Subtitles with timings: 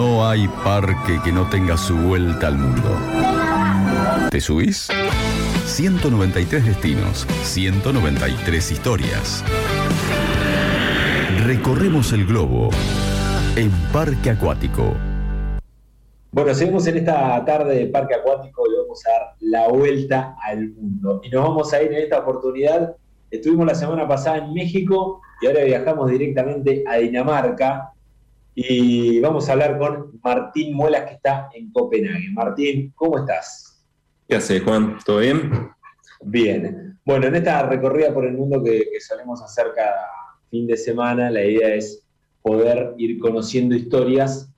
[0.00, 2.88] No hay parque que no tenga su vuelta al mundo.
[4.30, 4.88] ¿Te subís?
[5.66, 9.44] 193 destinos, 193 historias.
[11.44, 12.70] Recorremos el globo
[13.56, 14.94] en Parque Acuático.
[16.32, 20.70] Bueno, seguimos en esta tarde de Parque Acuático y vamos a dar la vuelta al
[20.70, 21.20] mundo.
[21.22, 22.96] Y nos vamos a ir en esta oportunidad.
[23.30, 27.92] Estuvimos la semana pasada en México y ahora viajamos directamente a Dinamarca
[28.62, 32.30] y vamos a hablar con Martín Muelas que está en Copenhague.
[32.32, 33.82] Martín, ¿cómo estás?
[34.28, 34.98] ¿Qué haces, Juan?
[35.06, 35.70] ¿Todo bien?
[36.22, 36.98] Bien.
[37.06, 40.06] Bueno, en esta recorrida por el mundo que, que solemos hacer cada
[40.50, 42.04] fin de semana, la idea es
[42.42, 44.52] poder ir conociendo historias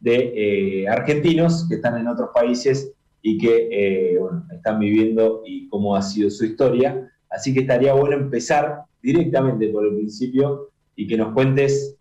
[0.00, 4.18] de eh, argentinos que están en otros países y que eh,
[4.54, 7.10] están viviendo y cómo ha sido su historia.
[7.30, 11.95] Así que estaría bueno empezar directamente por el principio y que nos cuentes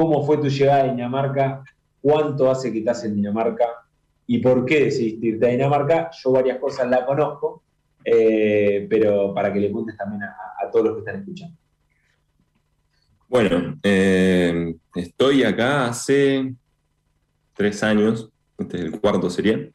[0.00, 1.62] cómo fue tu llegada a Dinamarca,
[2.00, 3.66] cuánto hace que estás en Dinamarca
[4.26, 6.10] y por qué decidiste irte a Dinamarca.
[6.24, 7.62] Yo varias cosas la conozco,
[8.02, 11.54] eh, pero para que le cuentes también a, todos los que están escuchando.
[13.28, 16.54] Bueno, estoy acá hace
[17.54, 19.68] tres años, este es el cuarto sería.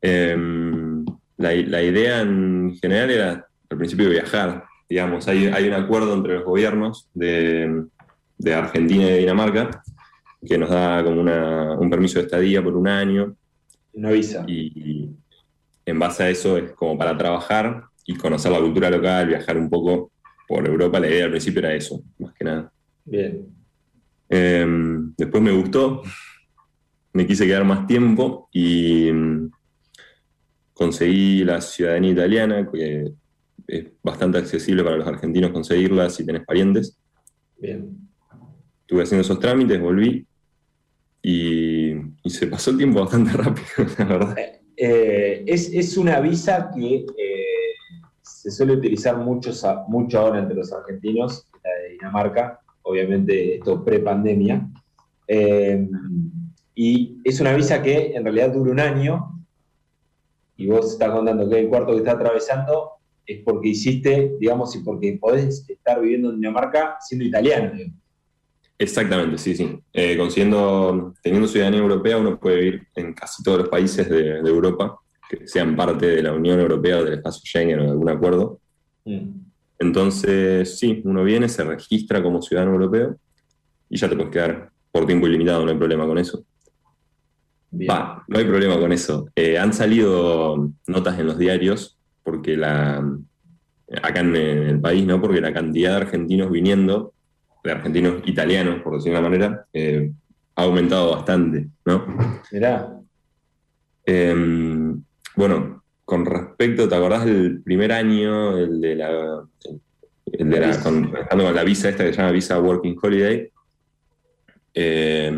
[0.00, 1.04] Em,
[1.36, 7.08] la, idea en general era al principio viajar, digamos, hay un acuerdo entre los gobiernos
[7.12, 7.86] de,
[8.38, 9.82] de, Argentina y de Dinamarca
[10.46, 13.36] que nos da como un permiso de estadía por un año.
[13.92, 14.44] Una visa.
[14.46, 15.10] Y,
[15.84, 19.70] en base a eso es como para trabajar y conocer la cultura local, viajar un
[19.70, 20.10] poco
[20.48, 20.98] por Europa.
[20.98, 22.72] La idea al principio era eso, más que nada.
[23.04, 23.46] Bien.
[24.28, 26.02] Em, después me gustó,
[27.12, 29.50] me quise quedar más tiempo y mm,
[30.74, 33.12] conseguí la ciudadanía italiana, que
[33.68, 36.98] es bastante accesible para los argentinos conseguirla si tenés parientes.
[37.58, 38.06] Bien.
[38.86, 40.24] Estuve haciendo esos trámites, volví
[41.20, 41.92] y,
[42.24, 43.66] se pasó el tiempo bastante rápido,
[43.98, 44.36] la verdad.
[44.76, 47.74] Eh, es, una visa que eh,
[48.22, 49.50] se suele utilizar mucho,
[49.88, 54.68] mucho ahora entre los argentinos, la de Dinamarca, obviamente esto pre-pandemia.
[55.26, 55.88] Eh,
[56.76, 59.44] y es una visa que en realidad dura un año,
[60.56, 62.92] y vos estás contando que el cuarto que está atravesando
[63.26, 67.72] es porque hiciste, digamos, y porque podés estar viviendo en Dinamarca siendo italiano.
[68.78, 69.78] Exactamente, sí, sí.
[69.92, 74.98] Eh, consiguiendo, teniendo ciudadanía europea, uno puede vivir en casi todos los países de, Europa
[75.28, 78.60] que sean parte de la Unión Europea o del espacio Schengen o de algún acuerdo.
[79.04, 79.30] Mm.
[79.78, 83.16] Entonces, sí, uno viene, se registra como ciudadano europeo
[83.88, 86.44] y ya te puedes quedar por tiempo ilimitado, no hay problema con eso.
[87.90, 89.28] Va, no hay problema con eso.
[89.34, 93.04] Eh, han salido notas en los diarios, porque la,
[94.02, 95.20] acá en el país, ¿no?
[95.20, 97.12] Porque la cantidad de argentinos viniendo,
[97.66, 100.10] de argentinos italianos, por decirlo de una manera, eh,
[100.54, 102.06] ha aumentado bastante, ¿no?
[102.50, 102.98] Mirá.
[104.04, 105.02] Em,
[105.34, 109.42] bueno, con respecto, ¿te acordás del primer año, el de la,
[110.32, 113.50] el de la, con, la visa esta que se llama Visa Working Holiday?
[114.72, 115.32] Eh,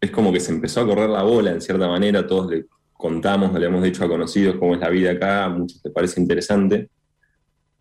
[0.00, 3.58] es como que se empezó a correr la bola en cierta manera, todos le contamos,
[3.58, 6.90] le hemos dicho a conocidos cómo es la vida acá, a muchos les parece interesante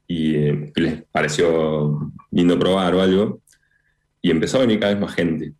[0.07, 3.41] y, eh, les pareció lindo probar o algo,
[4.21, 5.53] y empezó a venir cada vez más gente.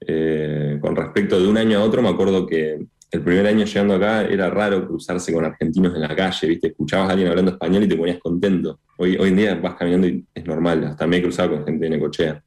[0.00, 3.94] Eh, con respecto de un año a otro, me acuerdo que el primer año llegando
[3.94, 6.68] acá era raro cruzarse con argentinos en la calle, ¿viste?
[6.68, 8.80] Escuchabas a alguien hablando español y te ponías contento.
[8.96, 11.84] Hoy, hoy en día vas caminando y es normal, hasta me he cruzado con gente
[11.84, 12.42] de Necochea.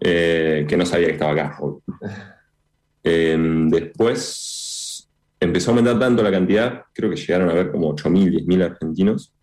[0.00, 1.58] Eh, que no sabía que estaba acá.
[3.08, 4.65] Em, después
[5.40, 9.34] empezó a aumentar tanto la cantidad, creo que llegaron a ver como 8.000, 10.000 argentinos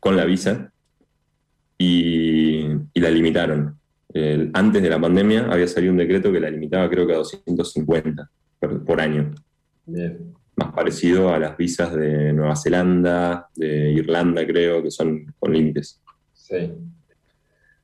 [0.00, 0.72] con la visa
[1.76, 3.78] y, la limitaron.
[4.52, 8.28] antes de la pandemia había salido un decreto que la limitaba creo que a 250
[8.84, 9.34] por, año.
[10.56, 16.00] Más parecido a las visas de Nueva Zelanda, de Irlanda, creo, que son con límites.
[16.32, 16.72] Sí.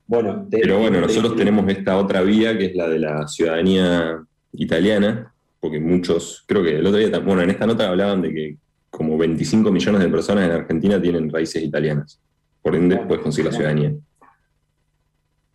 [0.07, 4.23] Bueno, Pero bueno, nosotros tenemos esta otra vía que es la de la ciudadanía
[4.53, 5.34] italiana,
[5.65, 8.59] porque muchos, creo que el otro día, bueno, en esta nota hablaban de que
[8.91, 12.21] como 25 millones de personas en Argentina tienen raíces italianas.
[12.61, 13.95] Por ende, puedes conseguir la ciudadanía.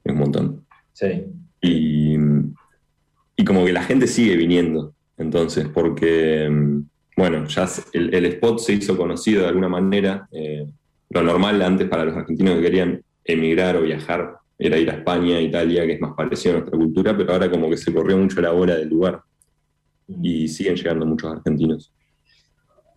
[0.04, 0.66] Es un montón.
[0.94, 1.26] Sí.
[1.62, 2.18] Y,
[3.36, 4.96] y como que la gente sigue viniendo.
[5.16, 6.50] Entonces, porque,
[7.16, 10.28] bueno, ya el, spot se hizo conocido de alguna manera.
[10.32, 10.66] Eh,
[11.12, 15.40] lo normal antes para los argentinos que querían emigrar o viajar era ir a España,
[15.40, 18.42] Italia, que es más parecido a nuestra cultura, pero ahora como que se corrió mucho
[18.42, 19.22] la bola del lugar
[20.22, 21.94] y siguen llegando muchos argentinos.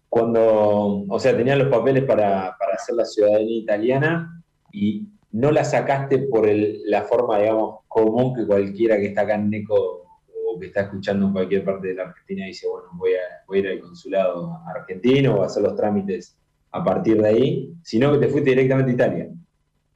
[0.09, 4.43] Cuando, o sea, tenían los papeles para, para hacer la ciudadanía italiana
[4.73, 9.49] y no la sacaste por la forma, digamos, común que cualquiera que está acá en
[9.49, 13.59] NECO o que está escuchando en cualquier parte de la Argentina dice, bueno, voy a,
[13.59, 16.37] ir al consulado argentino o a hacer los trámites
[16.71, 19.29] a partir de ahí, sino que te fuiste directamente a Italia.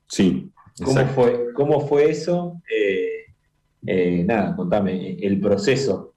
[0.09, 0.51] Sí.
[0.83, 2.61] ¿Cómo fue, ¿Cómo fue eso?
[2.71, 3.25] Eh,
[3.87, 6.15] eh, nada, contame el proceso.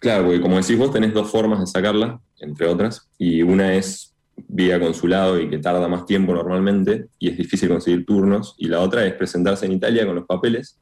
[0.00, 4.14] Claro, porque como decís vos, tenés dos formas de sacarla, entre otras, y una es
[4.36, 8.80] vía consulado y que tarda más tiempo normalmente y es difícil conseguir turnos, y la
[8.80, 10.78] otra es presentarse en Italia con los papeles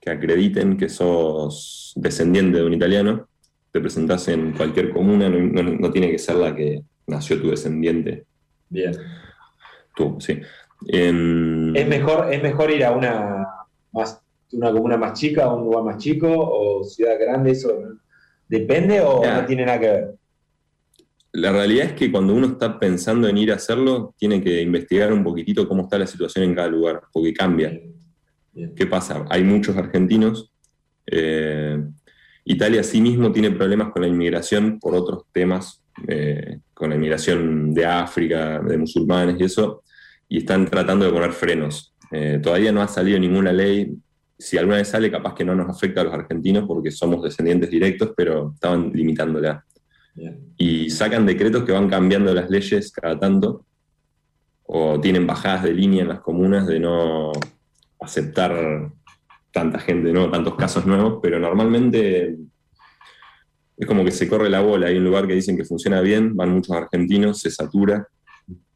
[0.00, 3.28] que acrediten que sos descendiente de un italiano,
[3.70, 8.24] te presentás en cualquier comuna, no, tiene que ser la que nació tu descendiente.
[8.68, 8.92] Bien.
[9.94, 10.40] Tú, sí.
[10.88, 11.12] ¿Es,
[11.88, 13.46] mejor, ¿Es mejor ir a una,
[13.92, 14.20] más,
[14.52, 17.52] una comuna más chica, a un lugar más chico, o ciudad grande?
[17.52, 17.70] ¿Eso
[18.48, 20.14] depende o no tiene nada que ver?
[21.32, 25.12] La realidad es que cuando uno está pensando en ir a hacerlo, tiene que investigar
[25.12, 27.80] un poquitito cómo está la situación en cada lugar, porque cambia.
[28.76, 29.24] ¿Qué pasa?
[29.30, 30.52] Hay muchos argentinos.
[31.06, 31.82] Eh,
[32.44, 37.72] Italia sí mismo tiene problemas con la inmigración por otros temas, eh, con la inmigración
[37.72, 39.82] de África, de musulmanes y eso,
[40.28, 41.94] y están tratando de poner frenos.
[42.10, 43.94] Eh, todavía no ha salido ninguna ley.
[44.42, 47.70] Si alguna vez sale, capaz que no nos afecta a los argentinos porque somos descendientes
[47.70, 49.64] directos, pero estaban limitándola.
[50.56, 53.64] Y sacan decretos que van cambiando las leyes cada tanto,
[54.64, 57.30] o tienen bajadas de línea en las comunas de no
[58.00, 58.90] aceptar
[59.52, 60.28] tanta gente, ¿no?
[60.28, 62.36] tantos casos nuevos, pero normalmente
[63.76, 64.88] es como que se corre la bola.
[64.88, 68.08] Hay un lugar que dicen que funciona bien, van muchos argentinos, se satura,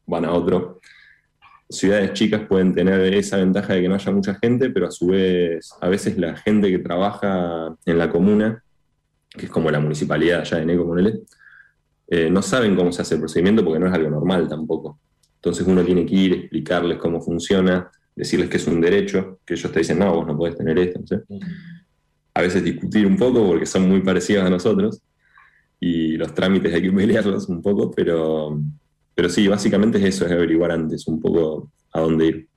[0.05, 0.79] van a otro.
[1.69, 5.07] Ciudades chicas pueden tener esa ventaja de que no haya mucha gente, pero a su
[5.07, 8.63] vez, a veces la gente que trabaja en la comuna
[9.37, 10.99] que es como la municipalidad allá de Neco, con
[12.09, 14.99] eh, no saben cómo se hace el procedimiento porque no es algo normal tampoco.
[15.35, 19.71] Entonces uno tiene que ir, explicarles cómo funciona, decirles que es un derecho, que ellos
[19.71, 21.01] te dicen, no, vos no podés tener esto.
[22.33, 25.01] A veces discutir un poco porque son muy parecidos a nosotros
[25.79, 28.59] y los trámites hay que pelearlos un poco, pero,
[29.17, 32.47] pero sí, básicamente es eso, es averiguar antes un poco a dónde ir.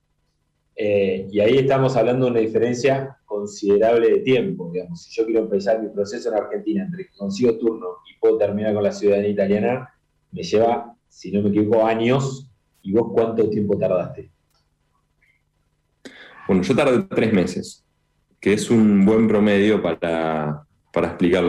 [0.77, 4.71] Eh, y ahí estamos hablando de una diferencia considerable de tiempo.
[4.71, 5.03] Digamos.
[5.03, 8.75] Si yo quiero empezar mi proceso en Argentina, entre que consigo turno y puedo terminar
[8.75, 9.89] con la ciudadanía italiana,
[10.33, 12.51] me lleva, si no me equivoco, años.
[12.83, 14.31] ¿Y vos cuánto tiempo tardaste?
[16.47, 17.87] Bueno, yo tardé tres meses,
[18.39, 21.43] que es un buen promedio para, para explicar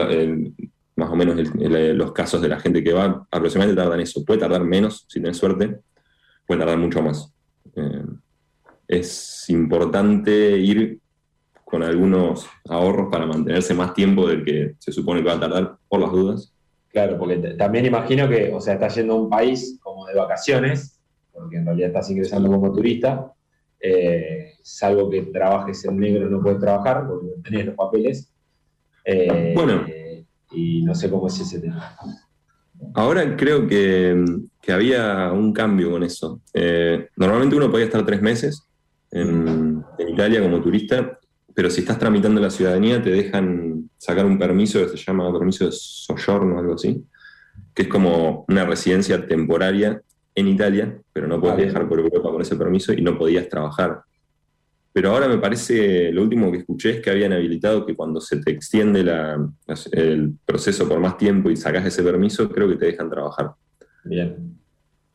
[1.01, 3.27] más o menos los casos de la gente que va.
[3.31, 4.24] Aproximadamente tardan eso.
[4.24, 5.80] Puede tardar menos, si tenés suerte,
[6.45, 7.33] puede tardar mucho más.
[7.75, 8.06] Eh,
[8.88, 11.00] es importante ir
[11.65, 15.77] con algunos ahorros para mantenerse más tiempo del que se supone que va a tardar
[15.88, 16.53] por las dudas.
[16.89, 21.00] Claro, porque también imagino que, o sea, estás yendo a un país como de vacaciones,
[21.31, 23.31] porque en realidad estás ingresando como turista,
[23.80, 28.31] eh, salvo que trabajes en negro no puedes trabajar porque no tenés los papeles.
[29.06, 29.86] Eh, bueno.
[30.51, 31.95] Y no sé cómo es ese tema.
[32.94, 34.24] Ahora creo que,
[34.68, 36.42] había un cambio con eso.
[36.53, 38.68] Eh, normalmente uno podía estar tres meses
[39.12, 41.19] en, en Italia como turista
[41.53, 45.65] pero si estás tramitando la ciudadanía te dejan sacar un permiso que se llama permiso
[45.65, 47.04] de soggiorno o algo así,
[47.74, 50.01] que es como una residencia temporaria
[50.33, 54.01] en Italia, pero no puedes viajar por Europa con ese permiso y no podías trabajar.
[54.94, 58.38] Pero ahora me parece, lo último que escuché es que habían habilitado que cuando se
[58.42, 59.06] te extiende
[59.92, 63.52] el proceso por más tiempo y sacas ese permiso, creo que te dejan trabajar.
[64.04, 64.57] Bien.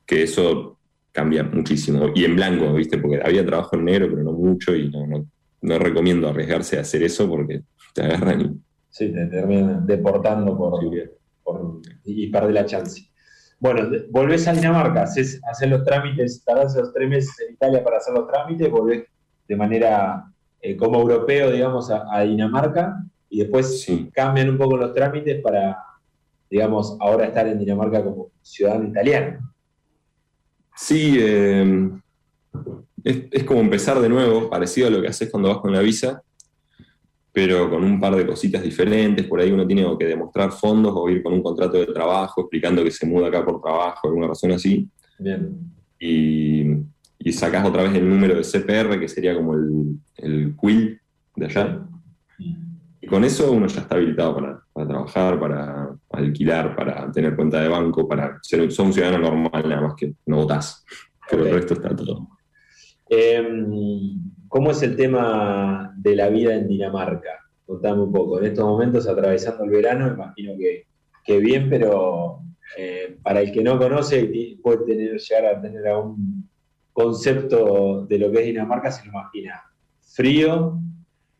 [0.07, 0.79] Que eso
[1.13, 2.11] cambia muchísimo.
[2.15, 2.97] Y en blanco, ¿viste?
[2.97, 5.27] Porque había trabajo en negro, pero no mucho y no, no
[5.67, 7.63] no recomiendo arriesgarse a hacer eso porque
[7.95, 8.61] te agarran y...
[8.89, 10.81] Sí, te terminan deportando por,
[12.05, 13.03] y perdés la chance.
[13.59, 18.15] Bueno, volvés a Dinamarca, haces, los trámites, tardás los tres meses en Italia para hacer
[18.15, 19.05] los trámites, volvés
[19.49, 20.25] de manera
[20.61, 25.79] eh, como europeo, digamos, a, Dinamarca y después cambian un poco los trámites para,
[26.51, 29.53] digamos, ahora estar en Dinamarca como ciudadano italiano.
[30.75, 31.91] Sí, eh,
[33.05, 36.23] es, como empezar de nuevo, parecido a lo que haces cuando vas con la visa,
[37.33, 39.27] pero con un par de cositas diferentes.
[39.27, 42.83] Por ahí uno tiene que demostrar fondos o ir con un contrato de trabajo explicando
[42.83, 44.89] que se muda acá por trabajo, alguna razón así.
[45.19, 45.57] Bien.
[45.99, 46.65] Y,
[47.19, 51.01] y sacás otra vez el número de CPR, que sería como el, el quill
[51.37, 51.87] de allá.
[53.07, 57.69] Y con eso uno ya está habilitado para, trabajar, para alquilar, para tener cuenta de
[57.69, 60.85] banco, para ser, un ciudadano normal, nada más que no votás.
[61.31, 62.29] Pero el resto está todo.
[63.09, 67.31] Em, ¿Cómo es el tema de la vida en Dinamarca?
[67.65, 68.39] Contame un poco.
[68.39, 72.41] En estos momentos, atravesando el verano, imagino que, bien, pero
[72.77, 76.46] eh, para el que no conoce, puede tener, llegar a tener aún
[76.97, 79.63] concepto de lo que es Dinamarca se lo imagina
[80.01, 80.81] frío,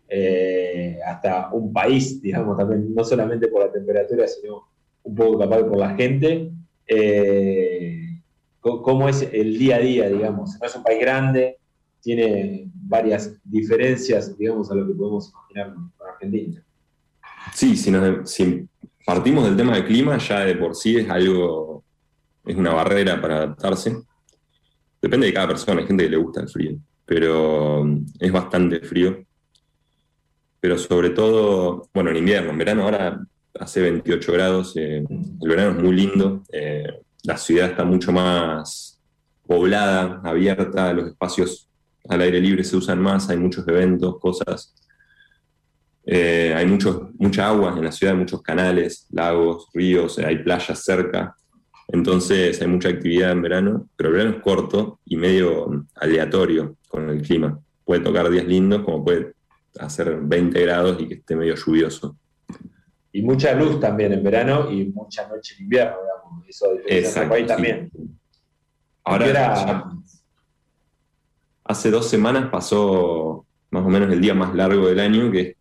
[0.07, 4.69] eh, hasta un país, digamos, también, no solamente por la temperatura, sino
[5.03, 6.53] un poco capaz por la gente.
[6.87, 8.21] Eh,
[8.61, 10.59] ¿Cómo es el día a día, digamos?
[10.61, 11.57] No es un país grande,
[12.03, 16.63] tiene varias diferencias, digamos, a lo que podemos imaginar con Argentina.
[17.55, 17.91] Sí, si,
[18.25, 18.69] si
[19.07, 21.83] partimos del tema del clima, ya de por sí es algo,
[22.45, 23.97] es una barrera para adaptarse.
[25.01, 28.81] Depende de cada persona, hay gente que le gusta el frío, pero mm, es bastante
[28.81, 29.25] frío.
[30.61, 33.21] Pero sobre todo, bueno, en invierno, en verano ahora
[33.59, 39.01] hace 28 grados, eh, el verano es muy lindo, eh, la ciudad está mucho más
[39.47, 41.69] poblada, abierta, los espacios
[42.09, 44.75] al aire libre se usan más, hay muchos eventos, cosas.
[46.05, 51.37] Eh, hay mucho, mucha agua en la ciudad, muchos canales, lagos, ríos, hay playas cerca.
[51.89, 57.09] Entonces hay mucha actividad en verano, pero el verano es corto y medio aleatorio con
[57.09, 57.59] el clima.
[57.85, 59.35] Puede tocar días lindos como puede
[59.79, 62.17] hacer 20 grados y que esté medio lluvioso.
[63.13, 66.49] Y mucha luz también en verano y mucha noche en invierno, digamos.
[66.49, 67.91] Eso Exacto, país también.
[69.05, 69.85] Ahora,
[71.65, 75.57] hace dos semanas pasó más o menos el día más largo del año, que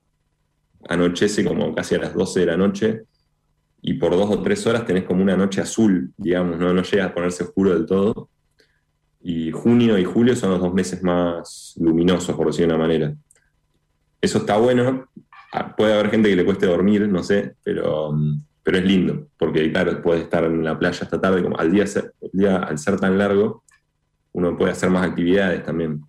[0.90, 3.04] anochece como casi a las 12 de la noche
[3.88, 7.06] y por dos o tres horas tenés como una noche azul, digamos, no, no llega
[7.06, 8.30] a ponerse oscuro del todo.
[9.22, 13.14] Y junio y julio son los dos meses más luminosos, por decir de una manera.
[14.20, 15.08] Eso está bueno.
[15.54, 18.18] Ah, puede haber gente que le cueste dormir, no sé, pero,
[18.64, 21.84] pero es lindo, porque claro, puede estar en la playa esta tarde, como al día,
[21.84, 23.64] el día al ser tan largo,
[24.32, 26.02] uno puede hacer más actividades también.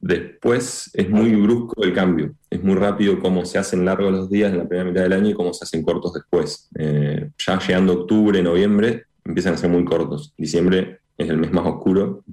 [0.00, 4.50] Después es muy brusco el cambio, es muy rápido cómo se hacen largos los días
[4.50, 6.70] en la primera mitad del año y cómo se hacen cortos después.
[6.78, 10.32] Eh, ya llegando octubre, noviembre, empiezan a ser muy cortos.
[10.38, 12.24] Diciembre es el mes más oscuro.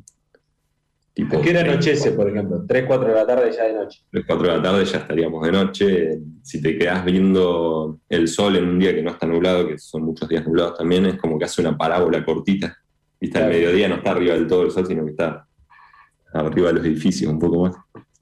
[1.14, 2.64] Tipo, ¿A qué hora anochece, por ejemplo?
[2.66, 4.02] ¿3, 4 de la tarde ya de noche?
[4.12, 6.20] 3, 4 de la tarde ya estaríamos de noche.
[6.44, 10.04] Si te quedas viendo el sol en un día que no está nublado, que son
[10.04, 12.78] muchos días nublados también, es como que hace una parábola cortita.
[13.20, 15.47] Viste, al mediodía no está arriba del todo el sol, sino que está
[16.34, 17.76] arriba de los edificios un poco más.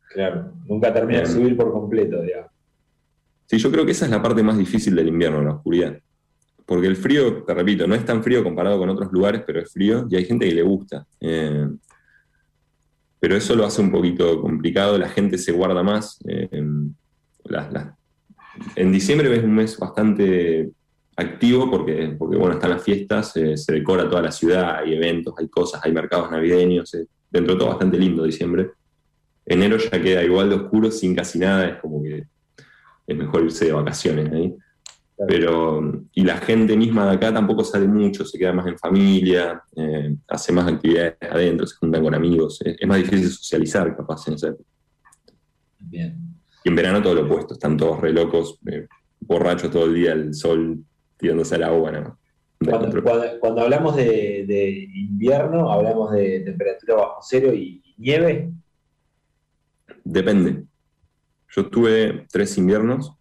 [0.09, 2.51] Claro, nunca termina de subir por completo, digamos.
[3.47, 6.00] Sí, yo creo que esa es la parte más difícil del invierno, la oscuridad.
[6.65, 9.71] Porque el frío, te repito, no es tan frío comparado con otros lugares, pero es
[9.71, 11.05] frío y hay gente que le gusta.
[11.19, 11.67] Eh,
[13.19, 16.19] pero eso lo hace un poquito complicado, la gente se guarda más.
[16.27, 16.50] Eh,
[18.75, 20.71] en diciembre es un mes bastante
[21.15, 25.35] activo porque, porque bueno, están las fiestas, eh, se decora toda la ciudad, hay eventos,
[25.38, 26.95] hay cosas, hay mercados navideños,
[27.36, 28.72] dentro de todo bastante lindo diciembre.
[29.46, 32.25] Enero ya queda igual de oscuro, sin casi nada, es como que
[33.08, 34.56] es mejor irse de vacaciones ahí.
[35.27, 39.63] Pero, y la gente misma de acá tampoco sale mucho, se queda más en familia,
[39.75, 44.36] eh, hace más actividades adentro, se juntan con amigos, es, más difícil socializar capaz en
[45.80, 46.18] Bien.
[46.63, 48.88] Y en verano todo lo opuesto, están todos re locos, eh,
[49.22, 50.84] borrachos todo el día, el sol
[51.18, 52.20] tirándose al agua, ¿no?
[52.59, 58.51] Cuando, hablamos de, invierno, hablamos de temperatura bajo cero y, nieve.
[60.03, 60.63] Depende.
[61.50, 63.13] Yo tuve tres inviernos.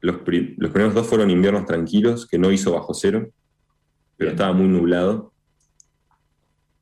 [0.00, 3.28] Los, primeros dos fueron inviernos tranquilos, que no hizo bajo cero,
[4.16, 5.32] pero estaba muy nublado.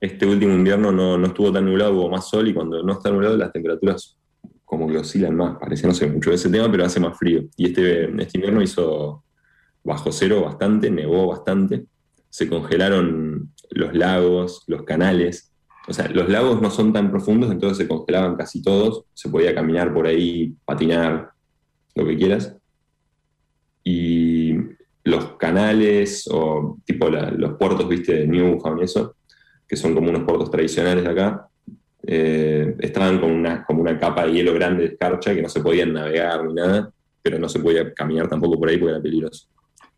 [0.00, 3.36] Este último invierno no, estuvo tan nublado, hubo más sol y cuando no está nublado
[3.36, 4.18] las temperaturas
[4.64, 5.58] como que oscilan más.
[5.58, 7.44] Parece, no sé mucho de ese tema, pero hace más frío.
[7.56, 9.22] Y este, este invierno hizo
[9.84, 11.86] bajo cero bastante, nevó bastante,
[12.30, 15.52] se congelaron los lagos, los canales.
[15.88, 19.54] O sea, los lagos no son tan profundos, entonces se congelaban casi todos, se podía
[19.54, 21.32] caminar por ahí, patinar,
[21.94, 22.56] lo que quieras.
[23.84, 24.54] Y
[25.04, 29.16] los canales o tipo los puertos, viste, de Newfound y eso,
[29.66, 31.48] que son como unos puertos tradicionales de acá,
[32.04, 35.60] eh, estaban con una, como una capa de hielo grande de escarcha que no se
[35.60, 39.46] podían navegar ni nada, pero no se podía caminar tampoco por ahí porque era peligroso.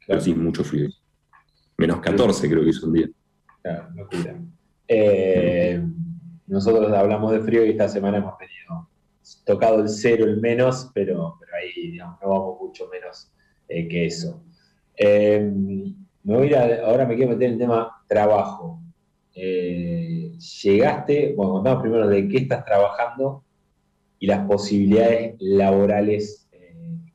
[0.07, 0.89] Pero sí, mucho frío.
[1.77, 3.09] Menos 14 creo que hizo un día.
[3.63, 4.39] Claro, locura.
[4.87, 5.83] Eh,
[6.47, 8.89] nosotros hablamos de frío y esta semana hemos tenido
[9.45, 13.33] tocado el cero, el menos, pero, pero ahí digamos, no vamos mucho menos
[13.69, 14.45] eh, que eso.
[14.97, 15.51] Eh,
[16.23, 18.81] me voy ahora me quiero meter en el tema trabajo.
[19.35, 23.43] llegaste, bueno, contamos primero de qué estás trabajando
[24.19, 26.49] y las posibilidades laborales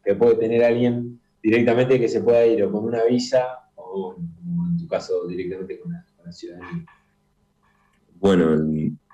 [0.03, 1.08] que puede tener alguien
[1.41, 3.43] directamente que se pueda ir o con una visa
[3.75, 6.85] o, en tu caso, directamente con la, ciudadanía?
[8.15, 8.55] Bueno,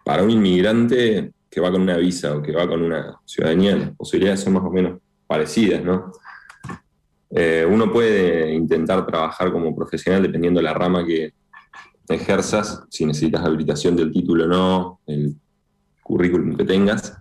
[0.03, 3.95] para un inmigrante que va con una visa o que va con una ciudadanía, las
[3.95, 6.11] posibilidades son más o menos parecidas, ¿no?
[7.29, 11.33] Eh, uno puede intentar trabajar como profesional dependiendo de la rama que,
[12.07, 15.35] ejerzas, si necesitas habilitación del título o no, el
[16.03, 17.17] currículum que tengas.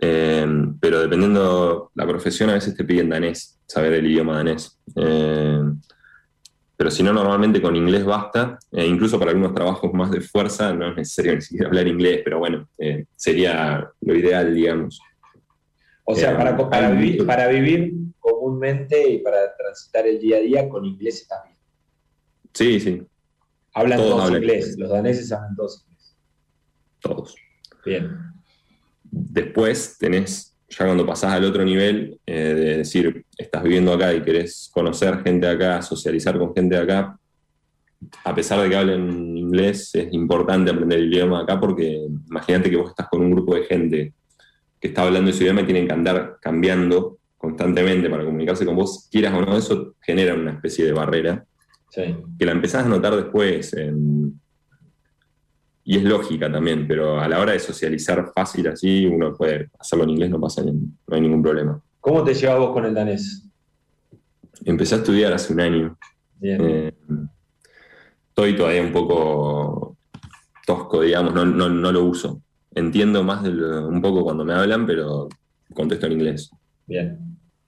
[0.00, 0.46] Eh,
[0.80, 4.78] pero dependiendo la profesión, a veces te piden danés, saber el idioma danés.
[4.96, 5.60] Eh,
[6.76, 8.58] pero si no, normalmente con inglés basta.
[8.72, 12.22] E incluso para algunos trabajos más de fuerza no es necesario ni siquiera hablar inglés,
[12.24, 15.00] pero bueno, eh, sería lo ideal, digamos.
[16.04, 20.68] O sea, para, para, vivir, para vivir comúnmente y para transitar el día a día
[20.68, 21.56] con inglés está bien.
[22.52, 23.06] Sí, sí.
[23.72, 26.16] Hablan todos, inglés, los daneses hablan todos inglés.
[27.00, 27.36] Todos.
[27.84, 28.33] Bien.
[29.16, 34.22] Después tenés, ya cuando pasás al otro nivel, eh, de decir, estás viviendo acá y
[34.22, 37.18] querés conocer gente acá, socializar con gente acá,
[38.24, 42.76] a pesar de que hablen inglés, es importante aprender el idioma acá porque imagínate que
[42.76, 44.12] vos estás con un grupo de gente
[44.80, 49.08] que está hablando ese idioma y tienen que andar cambiando constantemente para comunicarse con vos,
[49.10, 51.44] quieras o no, eso genera una especie de barrera
[52.38, 53.74] que la empezás a notar después.
[55.84, 60.04] Y es lógica también, pero a la hora de socializar fácil así, uno puede hacerlo
[60.04, 61.80] en inglés, no pasa, no hay ningún problema.
[62.00, 63.46] ¿Cómo te llevas vos con el danés?
[64.64, 65.98] Empecé a estudiar hace un año.
[66.40, 66.92] Eh,
[68.28, 69.96] estoy todavía un poco
[70.66, 72.40] tosco, digamos, no, lo uso.
[72.74, 75.28] Entiendo más un poco cuando me hablan, pero
[75.74, 76.50] contesto en inglés.
[76.86, 77.18] Bien.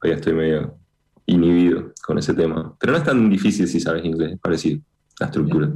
[0.00, 0.78] Todavía estoy medio
[1.26, 2.74] inhibido con ese tema.
[2.78, 4.80] Pero no es tan difícil si sabes inglés, es parecido,
[5.20, 5.72] la estructura.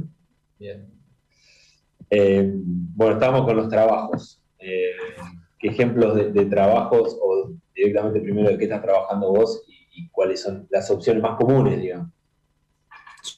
[0.59, 1.00] Bien.
[2.13, 4.41] Eh, bueno, estamos con los trabajos.
[4.59, 4.91] Eh,
[5.57, 10.67] ¿Qué ejemplos de, trabajos o directamente primero de qué estás trabajando vos y, cuáles son
[10.69, 12.09] las opciones más comunes, digamos?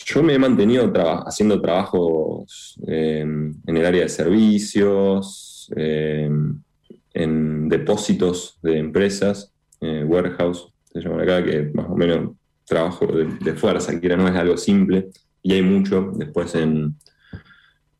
[0.05, 0.91] Yo me he mantenido
[1.25, 11.23] haciendo trabajos eh, en el área de servicios, en depósitos de empresas, warehouse, se llama
[11.23, 12.31] acá, que más o menos
[12.65, 15.09] trabajo de, fuerza, que no es algo simple,
[15.41, 16.11] y hay mucho.
[16.15, 16.95] Después en,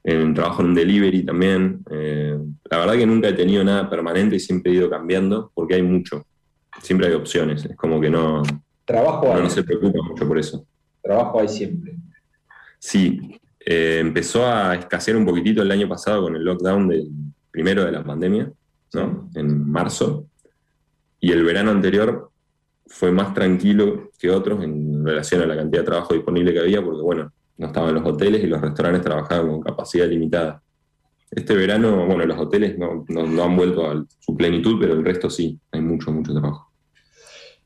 [0.03, 1.83] en trabajo en delivery también.
[1.89, 2.38] Eh,
[2.69, 5.83] la verdad que nunca he tenido nada permanente y siempre he ido cambiando, porque hay
[5.83, 6.25] mucho.
[6.81, 8.41] Siempre hay opciones, es como que no,
[8.86, 10.65] trabajo no, se preocupa mucho por eso.
[11.01, 11.95] Trabajo hay siempre.
[12.80, 17.10] Sí, eh, empezó a escasear un poquitito el año pasado con el lockdown del
[17.51, 18.51] primero de la pandemia,
[18.93, 19.30] ¿no?
[19.36, 20.25] En marzo.
[21.19, 22.32] Y el verano anterior
[22.88, 26.82] fue más tranquilo que otros en relación a la cantidad de trabajo disponible que había,
[26.84, 30.62] porque bueno, no estaban los hoteles y los restaurantes trabajaban con capacidad limitada.
[31.32, 33.06] Este verano, bueno, los hoteles no,
[33.44, 36.72] han vuelto a su plenitud, pero el resto sí, hay mucho, mucho trabajo.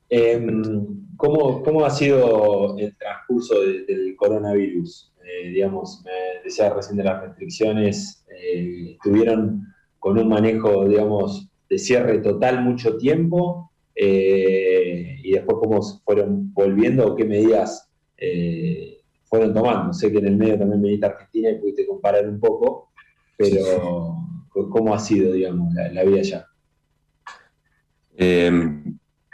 [0.10, 0.86] Em,
[1.18, 5.12] ¿cómo, ha sido el transcurso del coronavirus?
[5.26, 9.68] Eh, digamos, me decía recién de las restricciones, eh, ¿estuvieron
[10.00, 13.68] con un manejo, digamos, de cierre total mucho tiempo?
[14.00, 18.97] Eh, y después cómo fueron volviendo qué medidas eh,
[19.30, 19.94] fueron tomando.
[19.94, 22.92] Sé que en el medio también viniste a Argentina y pudiste comparar un poco,
[23.38, 24.18] pero
[24.50, 26.48] ¿cómo ha sido, digamos, la, vida allá?
[28.16, 28.84] Eh,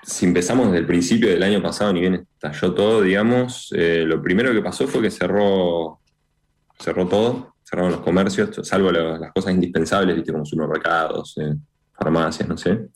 [0.03, 4.51] si empezamos desde el principio del año pasado, ni bien estalló todo, digamos, lo primero
[4.51, 5.99] que pasó fue que cerró,
[6.79, 10.33] cerró todo, cerraron los comercios, salvo las cosas indispensables, ¿viste?
[10.33, 11.35] como supermercados,
[11.93, 12.89] farmacias, no sé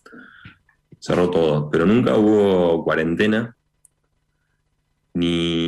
[0.99, 3.55] cerró todo, pero nunca hubo cuarentena,
[5.13, 5.66] ni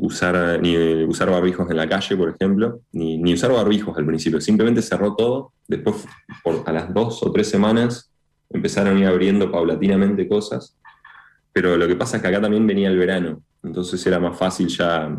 [0.00, 4.82] usar, ni usar barbijos en la calle, por ejemplo, ni, usar barbijos al principio, simplemente
[4.82, 6.06] cerró todo, después
[6.42, 8.10] por, a las dos o tres semanas
[8.48, 10.76] empezaron a ir abriendo paulatinamente cosas,
[11.52, 14.68] pero lo que pasa es que acá también venía el verano, entonces era más fácil
[14.68, 15.16] ya,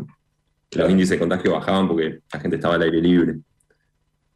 [0.72, 3.36] los índices de contagio bajaban porque la gente estaba al aire libre.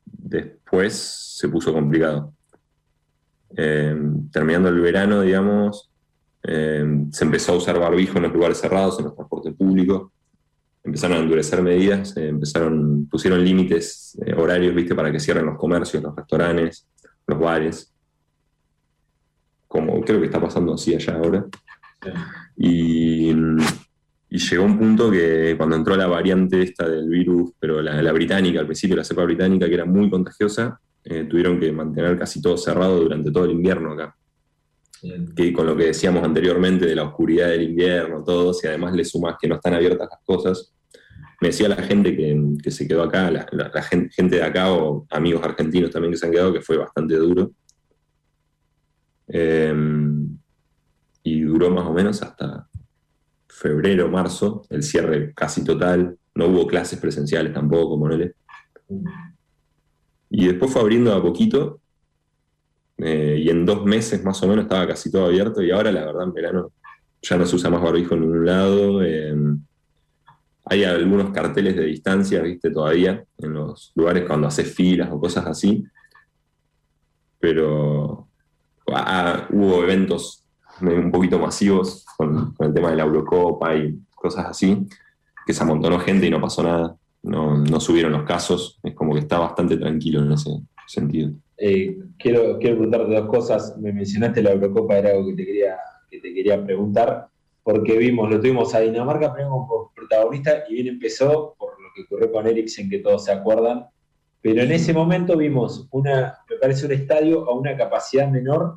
[0.04, 2.32] Después se puso complicado.
[3.56, 3.96] Eh,
[4.30, 5.90] terminando el verano, digamos,
[6.42, 10.12] eh, se empezó a usar barbijo en los lugares cerrados, en los transportes públicos.
[10.87, 16.03] Empezaron a endurecer medidas, eh, empezaron, pusieron límites horarios, viste, para que cierren los comercios,
[16.03, 16.87] los restaurantes,
[17.27, 17.92] los bares.
[19.66, 21.44] Como creo que está pasando así allá ahora.
[22.57, 23.35] Y,
[24.31, 28.61] llegó un punto que cuando entró la variante esta del virus, pero la, la británica,
[28.61, 32.57] al principio la cepa británica, que era muy contagiosa, eh, tuvieron que mantener casi todo
[32.57, 34.16] cerrado durante todo el invierno acá.
[35.37, 39.05] Que con lo que decíamos anteriormente de la oscuridad del invierno, todo, si además le
[39.05, 40.75] sumas que no están abiertas las cosas,
[41.40, 45.90] me decía la gente que, se quedó acá, la, gente, de acá o amigos argentinos
[45.90, 47.53] también que se han quedado, que fue bastante duro.
[49.29, 50.38] Em,
[51.22, 52.68] y duró más o menos hasta
[53.49, 56.16] febrero, marzo, el cierre casi total.
[56.35, 58.35] No hubo clases presenciales tampoco, Monele.
[60.31, 61.81] Y después fue abriendo a poquito,
[62.99, 66.05] eh, y en dos meses más o menos estaba casi todo abierto, y ahora la
[66.05, 66.72] verdad en verano
[67.22, 69.03] ya no se usa más barbijo en ningún lado.
[70.68, 75.46] Hay algunos carteles de distancia, viste, todavía, en los lugares cuando haces filas o cosas
[75.46, 75.85] así.
[77.38, 78.26] Pero
[78.92, 80.44] ah, hubo eventos
[80.81, 84.87] un poquito masivos con, el tema de la Eurocopa y cosas así,
[85.46, 86.96] que se amontonó gente y no pasó nada.
[87.22, 88.79] No, subieron los casos.
[88.83, 90.50] Es como que está bastante tranquilo en ese
[90.87, 91.31] sentido.
[91.59, 93.76] Eh, quiero, quiero preguntarte dos cosas.
[93.79, 95.76] Me mencionaste la Eurocopa, era algo que te quería,
[96.11, 97.29] que te quería preguntar
[97.66, 102.02] porque vimos, lo tuvimos a Dinamarca primero como protagonista y bien empezó por lo que
[102.02, 103.87] ocurrió con Eriksen, que todos se acuerdan,
[104.40, 108.76] pero en ese momento vimos una, me parece un estadio a una capacidad menor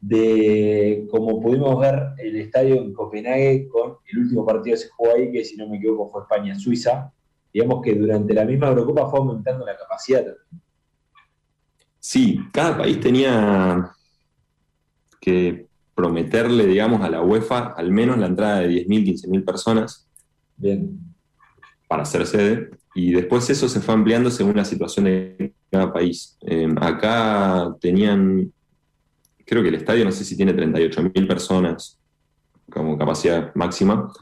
[0.00, 5.12] de como pudimos ver el estadio en Copenhague con el último partido que se jugó
[5.14, 7.12] ahí, que si no me equivoco fue España-Suiza.
[7.54, 10.24] Digamos que durante la misma Eurocopa fue aumentando la capacidad
[12.00, 13.88] Sí, cada país tenía
[15.20, 15.65] que
[15.96, 20.06] prometerle, digamos, a la UEFA al menos la entrada de 10.000, 15.000 personas
[20.56, 21.00] Bien.
[21.88, 22.70] para hacer sede.
[22.94, 26.36] Y después eso se fue ampliando según la situación de cada país.
[26.42, 28.52] Em, acá tenían,
[29.46, 31.98] creo que el estadio, no sé si tiene 38.000 personas
[32.70, 34.12] como capacidad máxima.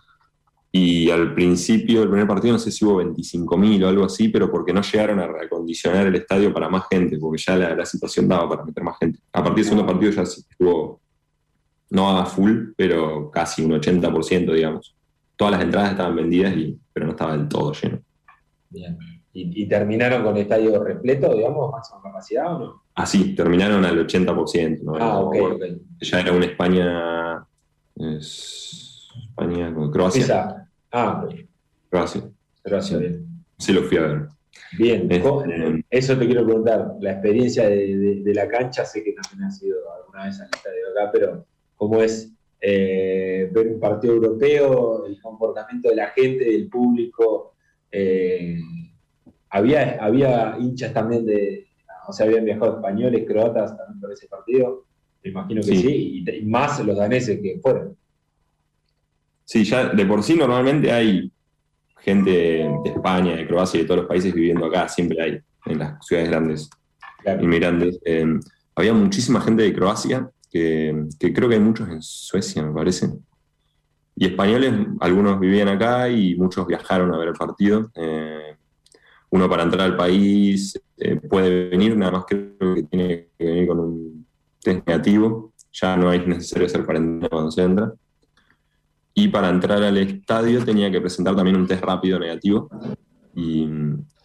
[0.70, 4.50] Y al principio del primer partido no sé si hubo 25.000 o algo así, pero
[4.50, 8.28] porque no llegaron a reacondicionar el estadio para más gente, porque ya la, la situación
[8.28, 9.18] daba para meter más gente.
[9.32, 11.03] A partir del segundo partido ya estuvo
[11.94, 14.96] no a full, pero casi un 80%, digamos.
[15.36, 18.00] Todas las entradas estaban vendidas, y, pero no estaba del todo lleno.
[18.68, 18.98] Bien.
[19.36, 22.82] ¿Y, terminaron con el estadio repleto, digamos, máxima capacidad o no?
[22.94, 24.82] Ah, sí, terminaron al 80%.
[24.82, 24.94] ¿no?
[24.96, 25.62] Ah, ok, ok.
[26.00, 27.44] Ya era una España.
[27.96, 30.68] España, Croacia.
[30.92, 31.26] Ah,
[31.90, 32.22] Croacia.
[32.62, 33.26] Croacia, bien.
[33.58, 34.28] Sí, lo fui a ver.
[34.78, 36.92] Bien, este, eso te quiero preguntar.
[37.00, 40.90] La experiencia de, de, la cancha, sé que también ha sido alguna vez al estadio
[40.92, 41.44] acá, pero
[41.76, 47.54] cómo es eh, ver un partido europeo, el comportamiento de la gente, del público.
[47.90, 48.58] Eh,
[49.50, 51.66] había, había hinchas también de,
[52.08, 54.84] o sea, habían viajado españoles, croatas también por ese partido.
[55.22, 57.96] Me imagino que sí, y, más los daneses que fueron.
[59.44, 61.30] Sí, ya de por sí normalmente hay
[61.98, 65.78] gente de España, de Croacia y de todos los países viviendo acá, siempre hay en
[65.78, 66.70] las ciudades grandes,
[67.40, 67.98] inmigrantes.
[68.04, 68.38] Eh,
[68.74, 73.08] había muchísima gente de Croacia que, creo que hay muchos en Suecia, me parece.
[74.14, 77.90] Y españoles, algunos vivían acá y muchos viajaron a ver el partido.
[77.96, 78.56] Eh,
[79.30, 83.66] uno para entrar al país eh, puede venir, nada más creo que tiene que venir
[83.66, 84.26] con un
[84.62, 85.52] test negativo.
[85.72, 87.92] Ya no es necesario hacer cuarentena cuando se entra.
[89.12, 92.70] Y para entrar al estadio tenía que presentar también un test rápido negativo.
[93.34, 93.68] Y,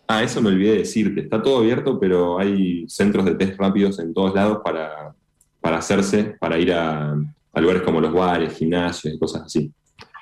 [0.07, 1.21] ah, eso me olvidé de decirte.
[1.21, 5.15] Está todo abierto, pero hay centros de test rápidos en todos lados para
[5.61, 7.15] para hacerse, para ir a,
[7.55, 9.71] lugares como los bares, gimnasios y cosas así.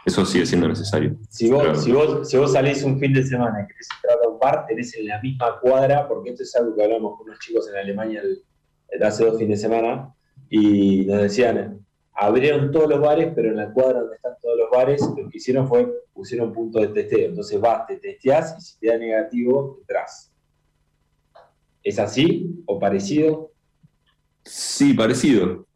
[0.06, 1.18] Eso sigue siendo necesario.
[1.30, 4.30] Si vos, si vos, si vos salís un fin de semana y querés entrar a
[4.30, 7.40] un bar, tenés en la misma cuadra, porque esto es algo que hablamos con unos
[7.40, 10.14] chicos en Alemania el, hace dos fines de semana,
[10.50, 14.70] y nos decían, abrieron todos los bares, pero en la cuadra donde están todos los
[14.72, 17.30] bares, lo que hicieron fue, pusieron punto de testeo.
[17.30, 20.32] Entonces vas, te testeás y si te da negativo, entras.
[21.84, 23.52] ¿Es así o parecido?
[24.48, 25.68] Sí, parecido.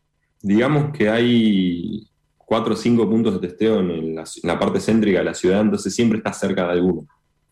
[0.41, 2.07] Digamos que hay
[2.37, 6.17] cuatro o cinco puntos de testeo en la, parte céntrica de la ciudad, entonces siempre
[6.17, 7.05] está cerca de alguno.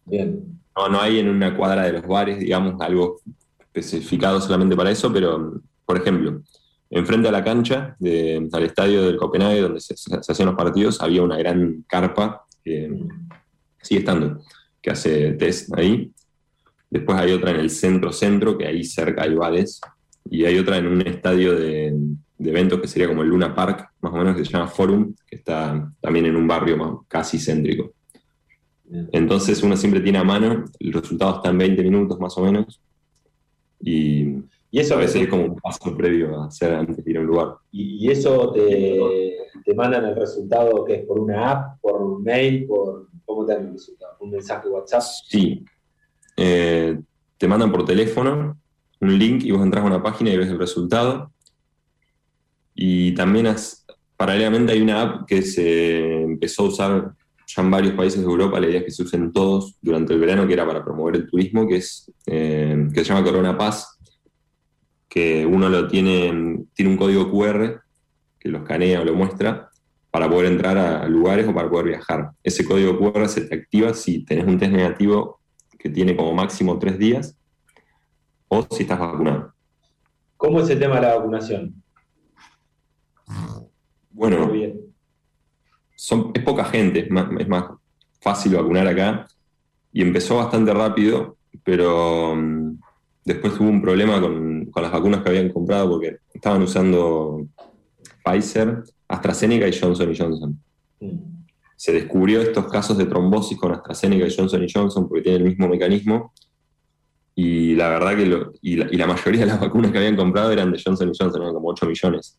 [0.06, 0.44] Bien.
[0.76, 3.20] No, no hay en una cuadra de los bares, digamos, algo
[3.60, 6.42] especificado solamente para eso, pero, por ejemplo,
[6.90, 11.22] enfrente a la cancha, de, al estadio del Copenhague, donde se, hacían los partidos, había
[11.22, 12.92] una gran carpa que
[13.82, 14.42] sigue estando,
[14.82, 16.12] que hace test ahí.
[16.90, 19.80] Después hay otra en el centro-centro, que ahí cerca hay bares,
[20.30, 21.98] y hay otra en un estadio de,
[22.40, 25.38] eventos que sería como el Luna Park, más o menos, que se llama Forum, que
[25.38, 27.92] está también en un barrio casi céntrico.
[29.12, 32.80] Entonces uno siempre tiene a mano, el resultado está en 20 minutos más o menos,
[33.82, 34.36] y,
[34.72, 37.26] eso a veces es como un paso previo a hacer antes de ir a un
[37.26, 37.56] lugar.
[37.72, 42.68] ¿Y, eso te, te, mandan el resultado que es por una app, por un mail,
[42.68, 44.16] por cómo te dan el resultado?
[44.20, 45.02] ¿Un mensaje WhatsApp?
[45.28, 45.66] Sí.
[46.38, 47.00] Eh,
[47.38, 48.60] te mandan por teléfono
[49.02, 51.32] un link y vos entras a una página y ves el resultado.
[52.76, 53.54] Y también
[54.18, 57.14] paralelamente hay una app que se empezó a usar
[57.48, 60.20] ya en varios países de Europa, la idea es que se usen todos durante el
[60.20, 63.98] verano, que era para promover el turismo, que, es, eh, que se llama Corona Paz,
[65.08, 67.82] que uno lo tiene, tiene un código QR
[68.40, 69.70] que lo escanea o lo muestra
[70.12, 72.32] para poder entrar a lugares o para poder viajar.
[72.44, 75.40] Ese código QR se te activa si tenés un test negativo
[75.80, 77.39] que tiene como máximo tres días
[78.50, 79.54] o si estás vacunado.
[80.38, 81.74] ¿Cómo es el tema de la vacunación?
[84.12, 84.52] Bueno,
[85.96, 87.66] son, es poca gente, es más,
[88.22, 89.28] fácil vacunar acá
[89.94, 92.80] y empezó bastante rápido, pero mm,
[93.24, 97.48] después tuvo un problema con, con, las vacunas que habían comprado porque estaban usando
[98.26, 100.60] Pfizer, AstraZeneca y Johnson Johnson.
[101.00, 101.18] Mm.
[101.76, 105.68] Se descubrió estos casos de trombosis con AstraZeneca y Johnson Johnson porque tienen el mismo
[105.68, 106.34] mecanismo
[107.42, 110.82] y la verdad que y, la, mayoría de las vacunas que habían comprado eran de
[110.84, 112.38] Johnson Johnson, eran como 8 millones.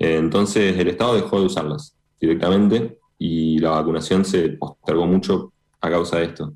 [0.00, 5.88] Eh, entonces el Estado dejó de usarlas directamente y la vacunación se postergó mucho a
[5.90, 6.52] causa de esto.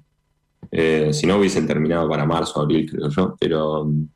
[0.73, 4.09] Eh, si no, hubiesen terminado para marzo, abril, creo yo, pero um,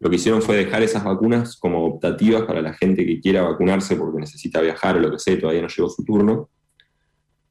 [0.00, 3.96] lo que hicieron fue dejar esas vacunas como optativas para la gente que quiera vacunarse
[3.96, 6.48] porque necesita viajar o lo que sea, todavía no llegó su turno.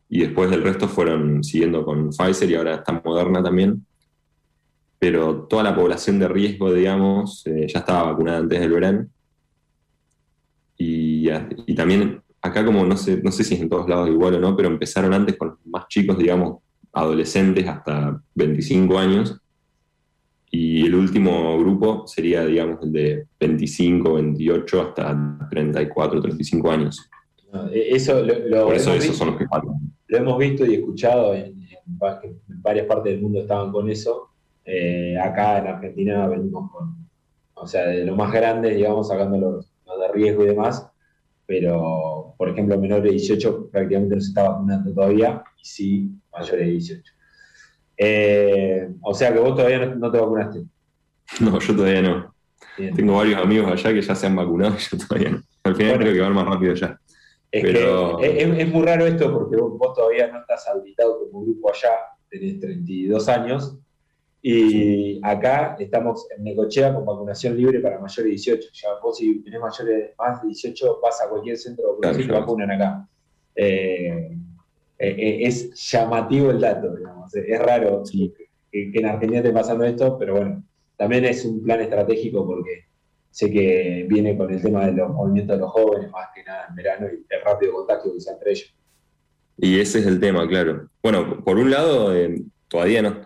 [0.09, 3.85] Y después del resto fueron siguiendo con Pfizer y ahora está Moderna también
[5.05, 9.07] pero toda la población de riesgo, digamos, eh, ya estaba vacunada antes del verano.
[10.79, 11.29] Y,
[11.75, 14.57] también acá como no sé, no sé si es en todos lados igual o no,
[14.57, 16.57] pero empezaron antes con los más chicos, digamos,
[16.91, 19.39] adolescentes hasta 25 años.
[20.49, 27.07] Y el último grupo sería, digamos, el de 25, 28 hasta 34, 35 años.
[27.71, 29.75] E, eso lo, Por eso esos son los que faltan.
[30.07, 34.31] Lo hemos visto y escuchado, en, en varias partes del mundo estaban con eso,
[34.65, 37.07] eh, acá en Argentina venimos con,
[37.53, 40.87] o sea, de lo más grande, digamos, sacando los, de riesgo y demás,
[41.45, 46.65] pero, por ejemplo, menores de 18 prácticamente no se está vacunando todavía, y sí mayores
[46.65, 47.13] de 18.
[47.97, 50.63] Eh, o sea que vos todavía no, te vacunaste.
[51.39, 52.35] No, yo todavía no.
[52.75, 55.41] Tengo varios amigos allá que ya se han vacunado y yo todavía no.
[55.63, 56.99] Al final creo que van más rápido ya.
[57.51, 58.19] Es, Pero...
[58.19, 61.91] es, muy raro esto porque vos, vos, todavía no estás habilitado como grupo allá,
[62.29, 63.77] tenés 32 años,
[64.47, 68.69] y acá estamos en Necochea con vacunación libre para mayores de 18.
[68.73, 72.31] Ya vos si tenés mayores más de 18 vas a cualquier centro de vacunación y
[72.31, 73.09] vacunan acá.
[73.55, 74.37] Eh,
[74.99, 77.35] eh, eh, es llamativo el dato, digamos.
[77.35, 78.03] Es raro
[78.71, 80.63] que, en Argentina esté pasando esto, pero bueno,
[80.95, 82.83] también es un plan estratégico porque
[83.31, 86.67] sé que viene con el tema de los movimientos de los jóvenes, más que nada
[86.69, 88.75] en verano, y el rápido contacto que usa entre ellos.
[89.57, 90.87] Y ese es el tema, claro.
[91.01, 92.13] Bueno, por un lado,
[92.67, 93.21] todavía no,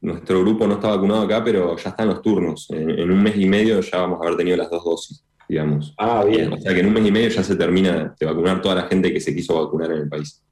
[0.00, 2.68] nuestro grupo no está vacunado acá, pero ya están los turnos.
[2.70, 5.94] En, un mes y medio ya vamos a haber tenido las dos dosis, digamos.
[5.98, 6.52] Ah, bien.
[6.52, 8.82] O sea que en un mes y medio ya se termina de vacunar toda la
[8.82, 10.42] gente que se quiso vacunar en el país.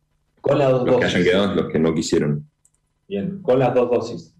[0.41, 2.49] Con las dos los que hayan quedado, los que no quisieron.
[3.09, 4.35] Bien, con las dos dosis.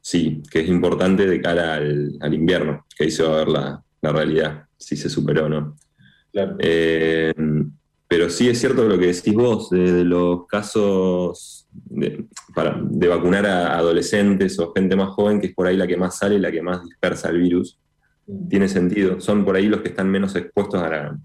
[0.00, 3.82] Sí, que es importante de cara al, invierno, que ahí se va a ver la,
[4.02, 5.76] realidad, si se superó o no.
[6.30, 6.56] Claro.
[6.58, 7.32] Eh,
[8.08, 13.46] pero sí es cierto lo que decís vos, de los casos de, para, de vacunar
[13.46, 16.40] a adolescentes o gente más joven, que es por ahí la que más sale y
[16.40, 17.78] la que más dispersa el virus.
[18.48, 19.20] Tiene sentido.
[19.20, 21.16] Son por ahí los que están menos expuestos a,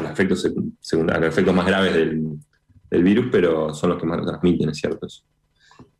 [0.00, 4.78] los efectos, efectos más graves del, virus, pero son los que más lo transmiten, es
[4.78, 5.06] cierto.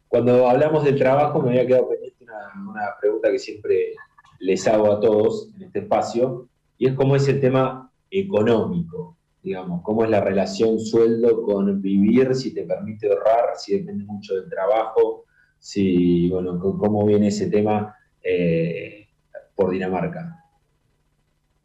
[0.09, 3.94] Cuando hablamos del trabajo, me había quedado pendiente una, una pregunta que siempre
[4.40, 9.83] les hago a todos en este espacio, y es cómo es el tema económico digamos,
[9.83, 14.48] cómo es la relación sueldo con vivir, si te permite ahorrar, si depende mucho del
[14.48, 15.24] trabajo,
[15.59, 19.09] si, bueno, cómo viene ese tema eh,
[19.55, 20.38] por Dinamarca.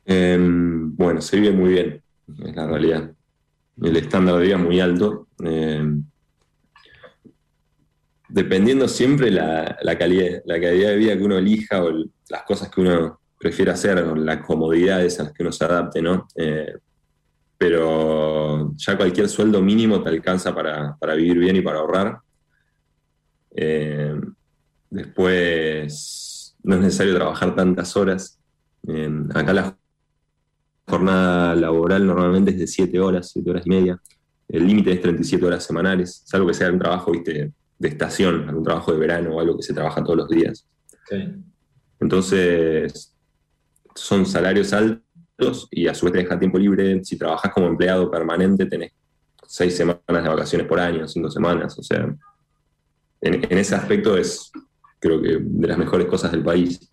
[0.05, 2.01] Em, bueno, se vive muy bien,
[2.45, 3.11] es la realidad.
[3.81, 5.27] El estándar de vida es muy alto.
[5.43, 6.03] Em,
[8.29, 11.91] dependiendo siempre la, la, calidad, la calidad de vida que uno elija o
[12.29, 16.27] las cosas que uno prefiere hacer, las comodidades a las que uno se adapte, ¿no?
[16.35, 16.73] Eh,
[17.57, 22.19] pero ya cualquier sueldo mínimo te alcanza para, vivir bien y para ahorrar.
[23.55, 24.19] Eh,
[24.89, 28.39] después, no es necesario trabajar tantas horas.
[29.33, 29.77] acá la
[30.87, 33.99] jornada laboral normalmente es de 7 horas, 7 horas y media.
[34.47, 37.51] El límite es 37 horas semanales, salvo que sea un trabajo ¿viste?
[37.79, 40.67] de estación, algún trabajo de verano o algo que se trabaja todos los días.
[41.99, 43.13] Entonces,
[43.95, 45.06] son salarios altos
[45.71, 47.03] y a su vez te deja tiempo libre.
[47.03, 48.91] Si trabajas como empleado permanente, tenés
[49.45, 51.77] seis semanas de vacaciones por año, cinco semanas.
[51.77, 52.13] O sea,
[53.21, 54.51] en, ese aspecto es,
[54.99, 56.89] creo que, de las mejores cosas del país.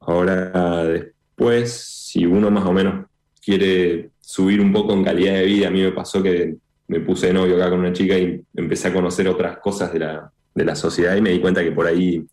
[0.00, 3.06] Ahora, después, si uno más o menos
[3.44, 6.56] quiere subir un poco en calidad de vida, a mí me pasó que
[6.88, 10.00] me puse de novio acá con una chica y empecé a conocer otras cosas de
[10.00, 12.24] la, de la sociedad y me di cuenta que por ahí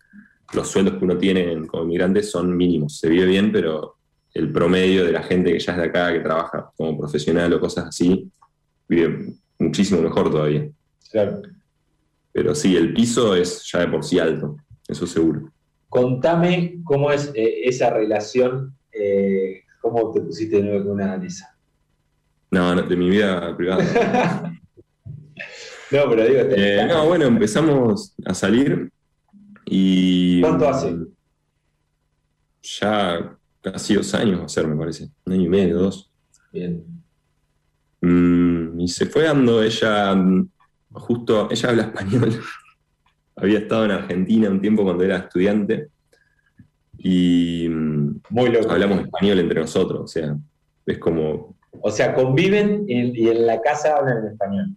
[0.53, 2.97] los sueldos que uno tiene como inmigrante son mínimos.
[2.97, 3.97] Se vive bien, pero
[4.33, 7.59] el promedio de la gente que ya es de acá, que trabaja como profesional o
[7.59, 8.29] cosas así,
[8.88, 10.67] vive muchísimo mejor todavía.
[11.12, 11.41] Claro.
[12.31, 14.57] Pero sí, el piso es ya de por sí alto,
[14.88, 15.51] eso seguro.
[15.88, 21.55] Contame cómo es eh, esa relación, eh, cómo te pusiste de nuevo con una danesa.
[22.51, 24.53] No, no, de mi vida privada.
[25.91, 28.91] No, pero digo, eh, no, bueno, empezamos a salir
[29.69, 30.41] y.
[30.41, 30.95] ¿Cuánto hace?
[32.62, 35.10] Ya casi dos años va a ser, me parece.
[35.25, 36.12] Un año y medio, dos.
[36.51, 36.84] Bien.
[38.01, 40.15] Mm, y se fue dando ella,
[40.91, 42.39] justo, ella habla español.
[43.36, 45.89] Había estado en Argentina un tiempo cuando era estudiante.
[46.97, 50.01] Y mm, Muy hablamos español entre nosotros.
[50.01, 50.36] O sea,
[50.86, 51.55] es como.
[51.82, 54.75] O sea, conviven y, en la casa hablan en español.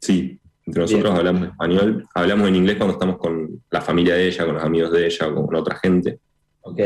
[0.00, 2.06] Sí, entre nosotros hablamos español.
[2.14, 5.28] Hablamos en inglés cuando estamos con la familia de ella, con los amigos de ella
[5.28, 6.18] o con otra gente.
[6.60, 6.80] Ok.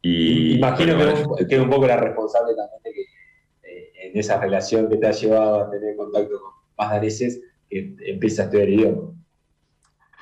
[0.00, 3.02] Y, Imagino que, es un poco la responsable también de que
[3.70, 7.94] eh, en esa relación que te ha llevado a tener contacto con más daneses, que
[8.06, 9.12] empieza a estudiar idioma.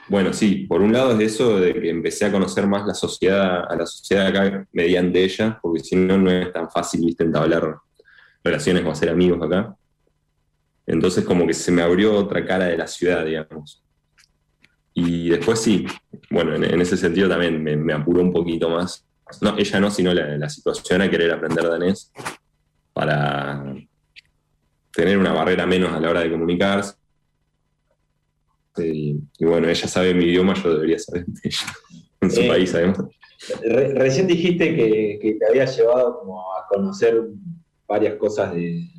[0.08, 3.70] Bueno, sí, por un lado es eso de que empecé a conocer más la sociedad,
[3.70, 7.76] a la sociedad acá mediante ella, porque si no, no es tan fácil, viste, entablar
[8.42, 9.76] relaciones o hacer amigos acá.
[10.86, 13.82] Entonces como que se me abrió otra cara de la ciudad, digamos.
[14.94, 15.86] Y después sí,
[16.30, 19.06] bueno, en, ese sentido también me, apuró un poquito más.
[19.40, 22.12] No, ella no, sino la, situación a querer aprender danés
[22.92, 23.74] para
[24.92, 26.94] tener una barrera menos a la hora de comunicarse.
[28.76, 31.66] Y, bueno, ella sabe mi idioma, yo debería saber ella.
[32.20, 32.98] En su eh, país, además.
[33.64, 37.20] recién dijiste que, que, te había llevado como a conocer
[37.88, 38.91] varias cosas de,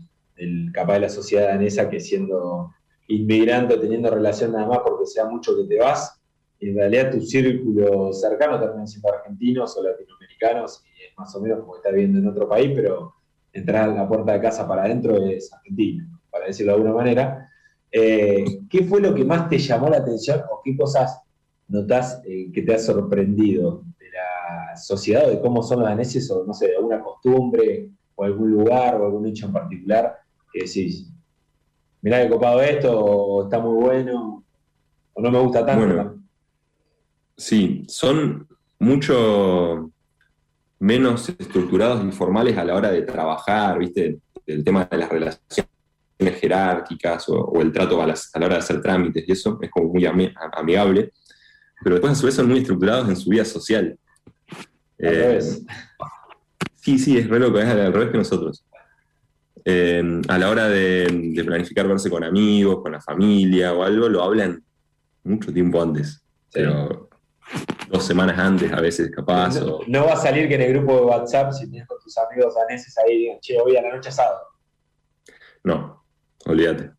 [0.44, 2.72] del, capaz de la sociedad danesa que siendo
[3.08, 6.20] inmigrante, teniendo relación nada más porque sea mucho que te vas,
[6.60, 11.60] en realidad tu círculo cercano termina siendo argentinos o latinoamericanos, y es más o menos
[11.60, 13.14] como estás viviendo en otro país, pero
[13.52, 17.50] entrar a la puerta de casa para adentro es argentino, para decirlo de alguna manera.
[17.92, 21.22] Eh, ¿Qué fue lo que más te llamó la atención o qué cosas
[21.68, 26.30] notas eh, que te ha sorprendido de la sociedad o de cómo son los daneses
[26.32, 30.23] o no sé, de alguna costumbre o algún lugar o algún hecho en particular
[30.54, 31.12] que decís,
[32.02, 34.46] mirá que copado esto, o está muy bueno,
[35.14, 35.86] o no me gusta tanto.
[35.86, 36.24] Bueno,
[37.36, 38.48] sí, son
[38.80, 39.92] mucho
[40.80, 44.20] menos estructurados y formales a la hora de trabajar, ¿viste?
[44.46, 45.70] El tema de las relaciones
[46.40, 50.06] jerárquicas o, el trato a, la hora de hacer trámites y eso es como muy
[50.06, 51.14] amigable,
[51.84, 53.98] pero después a su vez son muy estructurados en su vida social.
[54.98, 55.40] Eh,
[56.76, 58.66] sí, sí, es re loco, es al revés que nosotros.
[59.66, 64.24] Em, a la hora de, planificar verse con amigos, con la familia o algo, lo
[64.24, 64.64] hablan
[65.24, 66.22] mucho tiempo antes.
[66.52, 67.10] Pero
[67.90, 69.60] dos semanas antes a veces capaz.
[69.88, 72.56] No, va a salir que en el grupo de WhatsApp, si tienes con tus amigos
[72.56, 74.40] daneses ahí, digan, che, hoy a la noche asado.
[75.64, 76.04] No,
[76.46, 76.92] olvídate.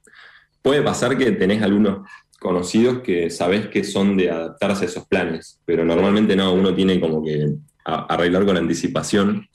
[0.62, 2.08] Puede pasar que tenés algunos
[2.40, 6.98] conocidos que sabés que son de adaptarse a esos planes, pero normalmente no, uno tiene
[7.00, 9.46] como que arreglar con anticipación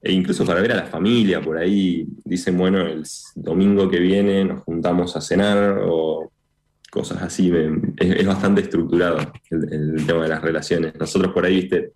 [0.00, 3.02] e incluso para ver a la familia, por ahí dicen, bueno, el
[3.34, 6.30] domingo que viene nos juntamos a cenar o
[6.90, 7.52] cosas así.
[7.96, 9.18] Es, bastante estructurado
[9.50, 10.94] el, tema de las relaciones.
[10.94, 11.94] Nosotros por ahí, viste,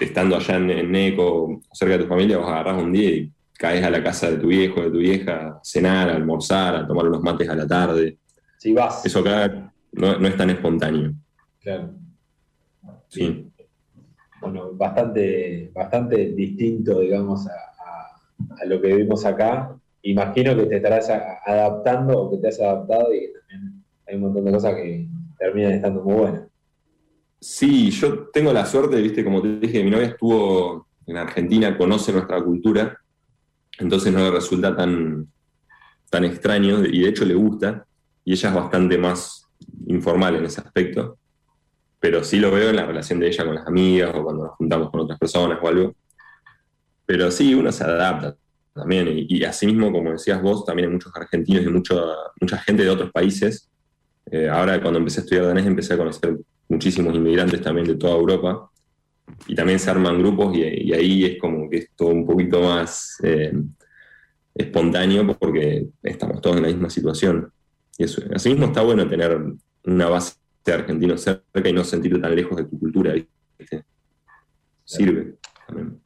[0.00, 3.90] estando allá en, Neco, cerca de tu familia, vos agarrás un día y caes a
[3.90, 7.22] la casa de tu viejo, de tu vieja, a cenar, a almorzar, a tomar unos
[7.22, 8.18] mates a la tarde.
[8.58, 9.06] Sí, vas.
[9.06, 11.14] Eso acá no, es tan espontáneo.
[11.60, 11.94] Claro.
[13.08, 13.48] sí
[14.40, 19.76] bueno, bastante, bastante distinto, digamos, a, lo que vimos acá.
[20.02, 24.22] Imagino que te estarás adaptando o que te has adaptado y que también hay un
[24.22, 26.42] montón de cosas que terminan estando muy buenas.
[27.40, 32.12] Sí, yo tengo la suerte, viste, como te dije, mi novia estuvo en Argentina, conoce
[32.12, 32.98] nuestra cultura,
[33.78, 35.28] entonces no le resulta tan,
[36.10, 37.86] tan extraño y de hecho le gusta,
[38.24, 39.48] y ella es bastante más
[39.86, 41.18] informal en ese aspecto
[42.00, 44.56] pero sí lo veo en la relación de ella con las amigas o cuando nos
[44.56, 45.94] juntamos con otras personas o algo.
[47.04, 48.36] Pero sí, uno se adapta
[48.72, 49.08] también.
[49.10, 52.90] Y, así mismo, como decías vos, también hay muchos argentinos y mucho, mucha gente de
[52.90, 53.68] otros países.
[54.30, 56.36] Eh, ahora, cuando empecé a estudiar danés, empecé a conocer
[56.68, 58.70] muchísimos inmigrantes también de toda Europa.
[59.46, 63.18] Y también se arman grupos y, ahí es como que es todo un poquito más
[63.22, 63.52] eh,
[64.54, 67.52] espontáneo porque estamos todos en la misma situación.
[67.98, 69.38] Y así mismo está bueno tener
[69.84, 70.34] una base
[70.72, 73.14] argentino cerca y no sentirte tan lejos de tu cultura,
[74.84, 76.00] Sirve también.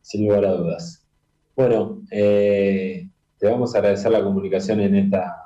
[0.00, 1.06] Sin lugar a dudas.
[1.54, 3.08] Bueno, eh,
[3.38, 5.36] te vamos a agradecer la comunicación en esta,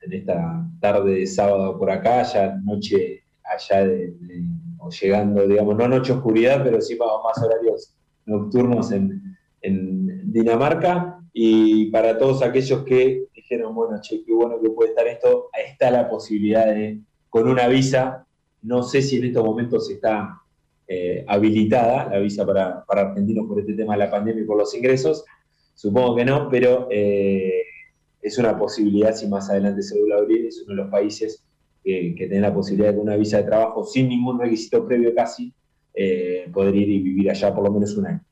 [0.00, 4.14] en esta tarde de sábado por acá, ya noche allá de,
[4.78, 7.94] o llegando, digamos, no noche oscuridad, pero sí más horarios
[8.26, 9.36] nocturnos en,
[10.32, 11.18] Dinamarca.
[11.32, 15.90] Y para todos aquellos que dijeron, bueno, che, qué bueno que puede estar esto, está
[15.90, 17.00] la posibilidad de
[17.30, 18.26] con una visa,
[18.62, 20.42] no sé si en estos momentos está
[20.86, 24.74] eh, habilitada la visa para, argentinos por este tema de la pandemia y por los
[24.74, 25.24] ingresos,
[25.74, 27.62] supongo que no, pero eh,
[28.20, 31.44] es una posibilidad si más adelante se vuelve a abrir, es uno de los países
[31.82, 35.54] que, tiene la posibilidad de una visa de trabajo sin ningún requisito previo casi,
[35.94, 38.24] eh, poder ir y vivir allá por lo menos un año.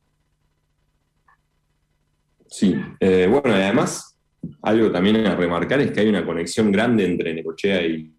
[2.46, 4.18] Sí, eh, bueno, además,
[4.62, 8.12] algo también a remarcar es que hay una conexión grande entre Necochea y,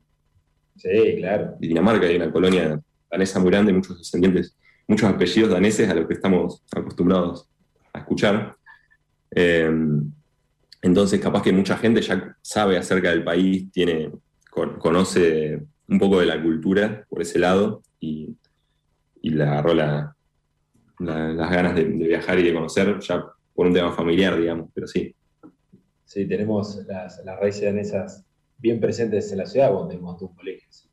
[0.79, 1.55] sí, claro.
[1.59, 4.57] Dinamarca, hay una colonia danesa muy grande, muchos descendientes,
[4.87, 7.47] muchos apellidos daneses a los que estamos acostumbrados
[7.93, 8.55] a escuchar.
[9.31, 9.69] Eh,
[10.81, 14.11] entonces, capaz que mucha gente ya sabe acerca del país, tiene,
[14.79, 18.35] conoce un poco de la cultura por ese lado y,
[19.21, 20.15] le agarró las
[20.97, 25.13] ganas de, viajar y de conocer ya por un tema familiar, digamos, pero sí.
[26.05, 28.25] Sí, tenemos las, raíces danesas
[28.59, 30.89] bien presentes en la ciudad, donde tenemos dos colegios.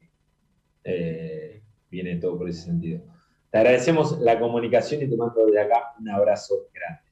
[0.84, 3.02] Eh, viene todo por ese sentido.
[3.50, 7.02] Te agradecemos la comunicación y te mando de acá un abrazo grande.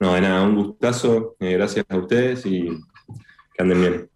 [0.00, 1.36] No, de nada, un gustazo.
[1.40, 2.68] Eh, gracias a ustedes y
[3.54, 4.10] que anden bien.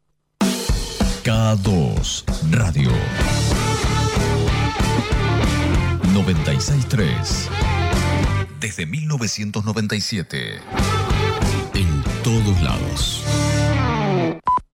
[1.25, 2.91] K2 Radio
[6.13, 7.49] 963
[8.59, 10.59] Desde 1997
[11.75, 13.42] En todos lados